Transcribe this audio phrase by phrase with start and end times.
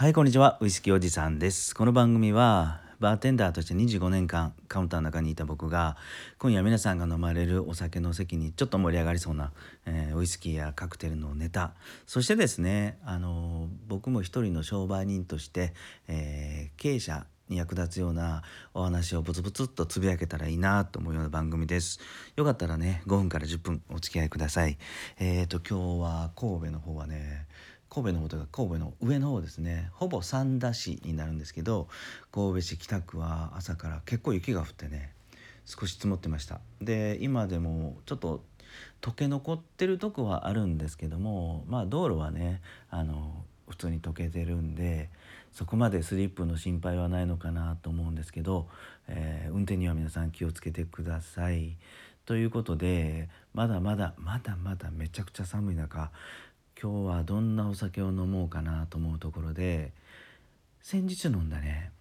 [0.00, 5.98] はいこんにちはウイスキーおじさんですこの番組はバーテンダーとして25年間カウンターの中にいた僕が
[6.38, 9.52] 今夜皆さんが飲まれるお酒の席にちょっと盛り上がりそうな、
[9.84, 11.74] えー、ウイスキーやカクテルのネタ
[12.06, 15.74] そしてですねあの僕も一人の商売人として、
[16.08, 18.42] えー、経営者に役立つような
[18.72, 22.00] お話をブツブツっとつぶやけたらいいなと思うような番組です。
[22.36, 24.78] よかったらね5分から10分お付き合いください。
[25.18, 27.46] えっ、ー、と今日は神戸の方はね
[27.90, 31.88] 神戸の方とか神戸の上の方ですねほぼ三田市になるんですけど
[32.32, 35.12] 神戸市北区は朝から結構雪が降ってね
[35.66, 38.42] 少し積もってましたで今でもちょっと
[39.02, 45.10] 溶け残ってるとこはあるんですけどもまあ道路はねあの普通に溶けてるんで
[45.52, 48.68] そこまでスリップの心配はないのかなと思うんですけど、
[49.08, 51.76] えー、運転には皆さん気をつけてください。
[52.26, 56.12] ということでまだまだまだまだめちゃくちゃ寒い中
[56.82, 59.92] 今日はどんなお酒を飲もうかなと思うところで
[60.80, 61.92] 先日飲んだね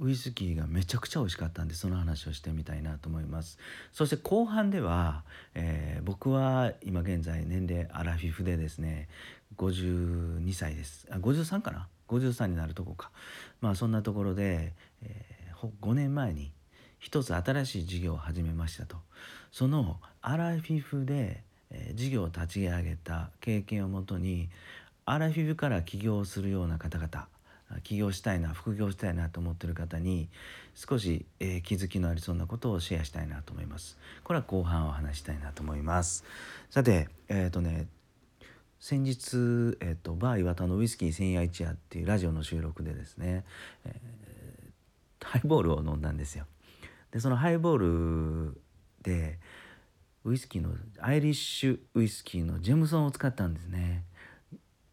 [0.00, 3.58] ウイスキーがめちゃくちゃ美味しかったんでその話をしてみたいなと思います。
[3.92, 9.08] そして後半では、えー、僕は今現在年齢アラフィフでですね
[9.56, 11.08] 52歳です。
[11.10, 13.10] あ53かな？53になるとこか。
[13.60, 16.52] まあそんなところで、えー、5年前に
[17.00, 18.96] 一つ新しい事業を始めましたと。
[19.50, 24.48] そのアラフィフでえ事業を立ち上げた経験をもとに
[25.04, 27.28] アラフィフから起業するような方々
[27.82, 30.28] 起業したいな副業したいなと思ってる方に
[30.74, 33.98] 少し、えー、気づきのありそうなことをシェアしたいなと思います。
[34.24, 36.24] これは後半お話したいなと思います。
[36.70, 37.88] さてえっ、ー、とね
[38.80, 43.44] 先日、えーと、バー岩田のウイスキー千夜一夜っていうラジオの収録でですね、
[43.84, 46.46] えー、ハイボールを飲んだんですよ。
[47.10, 48.60] でそのハイボール
[49.02, 49.38] で
[50.28, 54.04] ウイスキーのアイリッシュウイスキーのジェムソンを使ったんですね。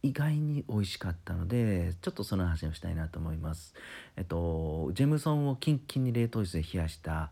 [0.02, 3.74] 意外に美味しかったのでちょっとその話をしたいなと思います。
[4.16, 7.32] えっとジェムソンをキンキンに冷凍室で冷やした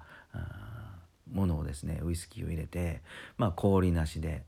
[1.31, 3.01] ものをですねウイスキーを入れて
[3.37, 4.43] まあ氷なしで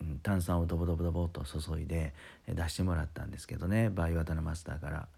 [0.00, 2.14] うん炭酸をドボドボドボと注いで
[2.48, 5.08] 出してもらったんですけどねバイワタのマスターから。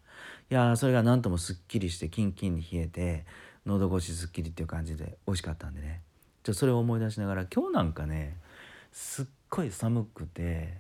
[0.51, 3.27] いやそれが何ともすっきりしてキンキンに冷えて
[3.67, 6.06] 喉越しすっきりっていう感じで美味しかったんでね。
[6.47, 8.37] ちょそれを思い出しながら今日なんかね
[8.93, 10.75] すっごい寒くて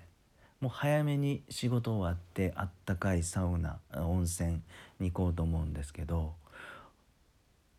[0.60, 4.60] もう早めに仕事終わってあったかいサウナ温泉
[5.00, 6.34] に行こうと思うんですけど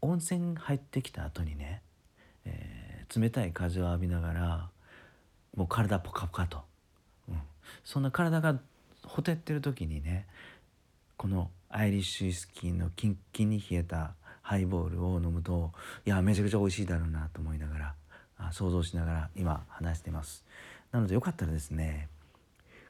[0.02, 1.82] 温泉入ってきた後にね、
[2.44, 4.70] えー、冷たい風を浴びながら
[5.56, 6.64] もう体ポカポカと、
[7.30, 7.40] うん、
[7.86, 8.60] そんな体が
[9.06, 10.26] ほてってる時にね
[11.16, 14.12] このアイリッシュウイスキーのキンキンに冷えた
[14.48, 15.74] ハイボールを飲むと
[16.06, 17.57] いやめちゃくちゃ美味しいだろうなと思いながら
[18.52, 20.44] 想像しながら今話してます。
[20.92, 22.08] なのでよかったらですね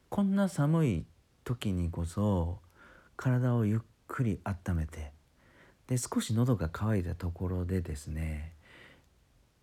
[0.09, 1.05] こんな寒い
[1.43, 2.59] 時にこそ
[3.15, 5.11] 体をゆっくり温めて
[5.87, 8.53] で少し喉が渇いたところでですね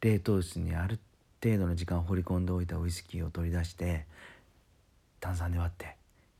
[0.00, 0.99] 冷凍室にある
[1.43, 4.06] 程度の時間を放り込んでおいたウイスキーを取り出して
[5.21, 5.97] 炭酸で割って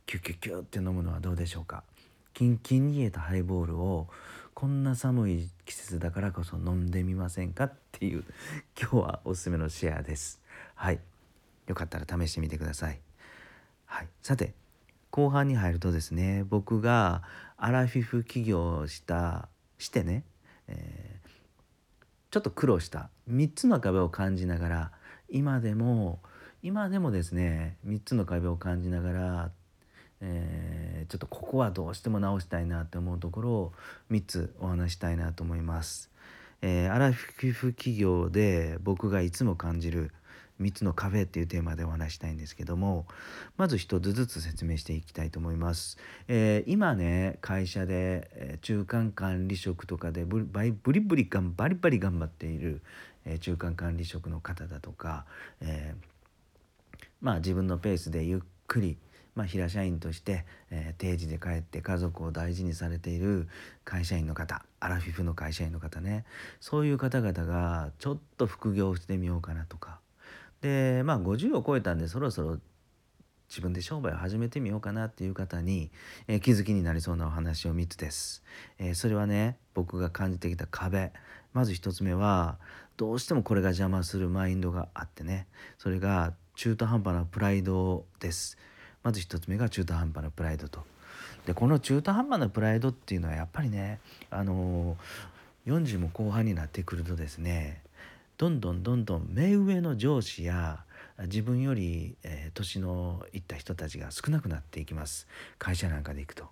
[0.07, 1.83] キュキュキュって飲むのはどうでしょうか。
[2.35, 4.09] キンキンに冷えたハイボールを
[4.65, 8.25] こんな寒い季節だからこそ飲んでみませんかっていう
[8.81, 10.41] 今日はおすすめのシェアです。
[10.75, 11.01] はい。
[11.67, 12.99] よかったら試してみてください。
[13.85, 14.09] はい。
[14.23, 14.55] さて
[15.11, 17.25] 後半に入るとですね僕が
[17.59, 20.25] アラフィフ起業したしてね、
[20.69, 21.29] えー、
[22.31, 24.93] ちょっと苦労した3つの壁を感じながら
[25.29, 26.23] 今でも
[26.63, 29.51] 今でもですね3つの壁を感じながら
[30.27, 33.73] えー、ちょっとここはどうしても直したいなって思うところを
[34.11, 36.11] 3つお話したいなと思います。
[36.63, 40.13] えー、アラフィフ企業で僕がいつも感じる
[40.63, 43.07] 3つの壁っていうテーマでお話したいんですけども
[43.59, 45.99] まず1つずつ説明していきたいと思います。
[46.27, 52.81] えー、今ね会社で、え中間管理職とかでブリブリブリバリバリ頑張っている、
[53.27, 55.27] え中間管理職の方だとか、
[55.61, 55.95] え
[57.21, 58.97] まあ自分のペースでゆっくり
[59.35, 63.49] まあ、平社員として、えー、定時で帰って家族を大事にされている
[63.85, 66.25] 会社員の方アラフィフの会社員の方ね。
[66.61, 70.01] そういう方々がちょっと副業してみようかなとか。
[70.61, 72.59] でまあ50を超えたんでそろそろ
[73.49, 75.91] 自分で商売を始めてみようかなっていう方に、
[76.27, 78.43] えー、気づきになりそうなお話を3つです、
[78.79, 81.13] えー、それはね僕が感じてきた壁。
[81.53, 82.59] まず1つ目は
[82.97, 85.47] どうしてもこれが邪魔するマインドがあってね。
[85.79, 88.57] それが中途半端なプライドです。
[89.05, 90.83] まず1つ目が中途半端なプライドと。
[91.47, 94.97] でこの中途半端なプライドっていうのはやっぱりねあの
[95.67, 97.83] 40も後半になってくるとですね
[98.39, 100.83] どんどんどんどん目上の上司や
[101.27, 105.29] 自分より、えー、年のいった人たちが少なくなっていきます
[105.59, 106.47] 会社なんかで行くと。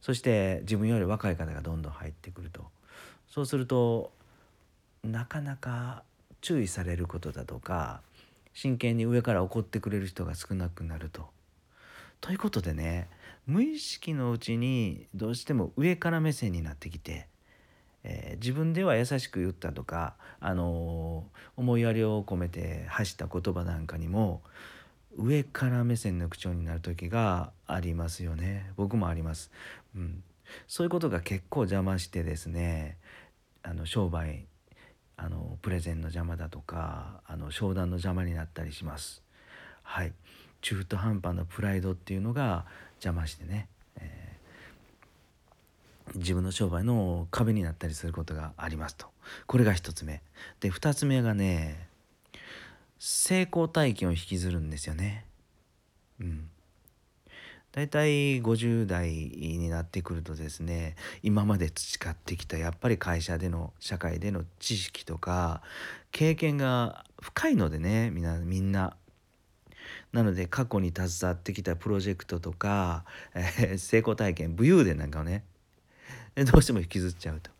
[0.00, 2.66] そして自分より若い方がどんどん入ってくると
[3.26, 4.12] そうすると
[5.02, 6.02] なかなか
[6.42, 8.02] 注意されることだとか
[8.52, 11.26] 真剣に上から怒ってくれる人が少なくなると。
[12.24, 13.10] ということでね
[13.46, 17.28] 無意識のうちにどうしても上から目線になってきて、
[18.02, 24.40] えー、自分では優しく言ったとか、あのー、思いやりを込めて発した言葉なんかにも
[25.18, 28.72] 上から目線の口調になる時がありますよね。
[28.78, 29.50] 僕もあります、
[29.94, 30.22] うん、
[30.66, 32.96] そういうことが結構邪魔してですね
[33.62, 34.46] あの商売
[35.18, 39.22] あのプレゼンの邪魔だとかあの商談の邪魔になったりします。
[39.82, 40.14] はい。
[40.64, 42.64] 中途半端なプライドっていうのが
[42.94, 43.68] 邪魔してね、
[43.98, 49.06] えー、自分の商売の壁になったりすることがありますと。
[49.46, 50.22] これが1つ目。
[50.60, 51.86] で2つ目がね
[52.98, 55.26] 成功体験を引きずるんですよね。
[56.18, 56.48] うん。
[57.72, 65.60] 大体50代になってくるとですね今まで培ってきたやっぱり会社での社会での知識とか
[66.10, 68.96] 経験が深いのでねみんなみんな。
[70.12, 73.04] なので過去に携わってきたプロジェクトとか、
[73.34, 75.44] えー、成功体験武勇伝なんかをね
[76.36, 77.50] どうしても引きずっちゃうと。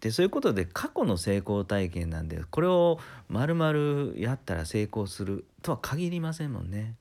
[0.00, 6.94] でそういうことで過去の成功体験なんでこれを丸々やったら成功するとは限りませんもんね。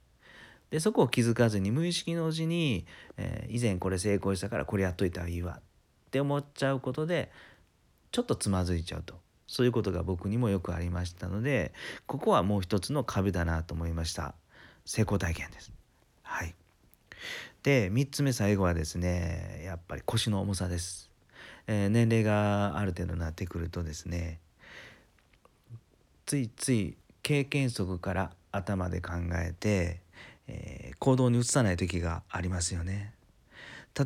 [0.71, 2.85] でそこを気づかずに無意識のうちに、
[3.17, 7.31] えー、以前これ成功したからこれやっといたらいいわって思っちゃうことで
[8.11, 9.15] ちょっとつまずいちゃうと
[9.47, 11.73] そういうことが僕にもよくありましたので
[12.07, 14.33] ここはもう一つの壁だなと思いました。
[14.85, 15.71] 成功体験です。
[16.23, 16.55] はい。
[17.63, 21.09] で3つ目最後はですねやっぱり腰の重さです、
[21.65, 24.39] えー、年齢がある程度なってくるとですね
[26.27, 30.01] ついつい経験則から頭で考えて、
[30.47, 33.13] えー、行動に移さない時がありますよね。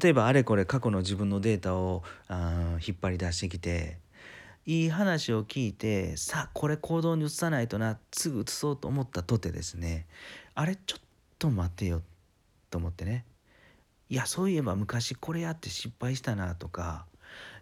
[0.02, 3.98] 例えばあれこれ過去の自分のデータをあ引っ張り出してきて
[4.66, 10.06] いい話を聞いてさあこれ行動に移さないとなすぐ移そうと思ったとてですね
[10.54, 11.02] あれちょっ
[11.40, 12.02] と待てよ
[12.70, 13.26] と思ってね
[14.10, 17.06] いやそういえば昔これやって失敗したなとか、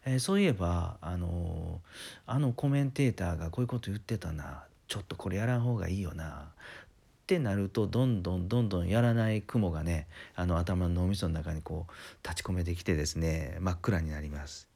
[0.05, 14.69] えー、そういえばあのー、あのコメンテーターがこういうこと言ってたなちょっとこれやらん方がいいよなってなるとどんどんどんどんやらない雲がねあの頭の脳みその中にこう立ち込めてきてですね真っ暗になります。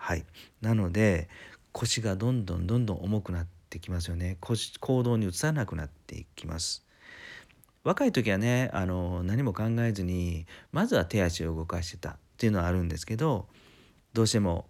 [0.00, 0.24] はい
[0.62, 1.28] なので
[1.72, 6.84] 腰がどんどんどんどん重くなってきますよね腰行動に移さなくなっていきます
[7.84, 13.46] 若い時はねあの何も考えずにまずは手足を動かしてたっていうのはあるんですけど
[14.14, 14.66] どうしても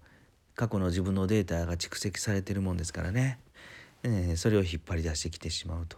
[0.56, 3.38] 過去の自分のデータが蓄積されてるもんですからね、
[4.03, 5.97] えー、それを引っ張り出してきてしまうと。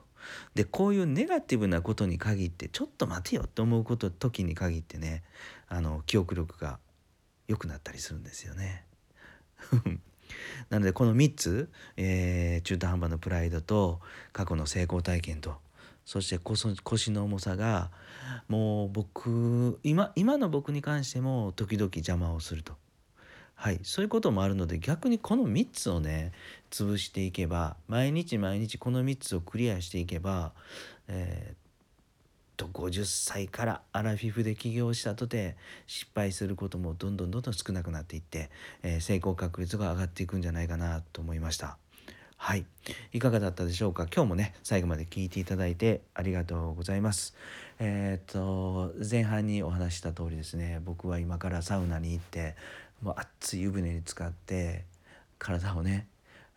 [0.54, 5.24] でこういうネガティブなことに限ってちょっと待てよって思うこと時に限ってね
[5.66, 6.78] あの記憶力が
[7.48, 8.84] 良くなったりするんですよね。
[10.70, 14.00] なのでこの3つ、えー、中途半端なプライドと
[14.32, 15.56] 過去の成功体験と
[16.04, 17.90] そして腰の重さが
[18.48, 22.76] もう僕今今の僕に関しても時々邪魔をすると。
[23.54, 26.32] はい、そういうこともあるので逆にこの3つをね
[26.72, 30.52] 潰していけば毎日毎日この3つをクリアしていけば、
[31.06, 31.54] え
[32.56, 35.56] と50歳からアラフィフで起業したとて
[35.86, 38.50] 失敗することもどんどんどんどん少なくなっていって、
[38.82, 41.78] えー、成功確率が上がっていくんじゃないかなと思いました。
[42.36, 42.66] はい。
[43.12, 44.08] いかがだったでしょうか？
[44.12, 47.36] 今日もね、最後まで聞いていただいてありがとうございます。
[47.78, 52.56] えっ、と、前半にお話した通りですね、僕は今からサウナに行って、
[53.00, 54.86] もう熱い湯船に浸かって、
[55.38, 56.08] 体をね、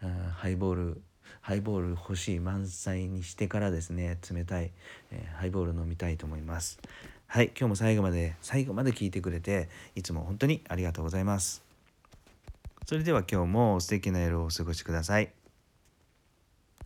[0.02, 1.02] うん、ハイボール
[1.46, 4.72] ハイボール欲しい満載にしてからですね冷たい、
[5.12, 6.80] えー、ハイボール飲みたいと思います。
[7.28, 11.64] はい今日も最後まで最後まで聞いてくれていつも本当にありがとうございます。
[12.88, 15.45] それでは今日も素敵な夜をお過ごしください。